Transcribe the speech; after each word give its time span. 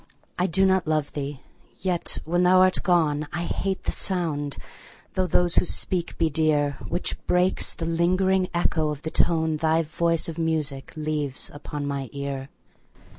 I 0.39 0.47
do 0.47 0.65
not 0.65 0.87
love 0.87 1.11
thee!—yet, 1.13 2.17
when 2.25 2.41
thou 2.41 2.61
art 2.61 2.81
gone, 2.81 3.27
I 3.31 3.43
hate 3.43 3.83
the 3.83 3.91
sound 3.91 4.57
(though 5.13 5.27
those 5.27 5.57
who 5.57 5.65
speak 5.65 6.17
be 6.17 6.27
dear) 6.27 6.77
10 6.79 6.87
Which 6.89 7.27
breaks 7.27 7.75
the 7.75 7.85
lingering 7.85 8.49
echo 8.51 8.89
of 8.89 9.03
the 9.03 9.11
tone 9.11 9.57
Thy 9.57 9.83
voice 9.83 10.27
of 10.27 10.39
music 10.39 10.91
leaves 10.97 11.51
upon 11.53 11.85
my 11.85 12.09
ear. 12.13 12.49